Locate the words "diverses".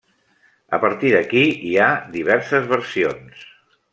2.17-2.65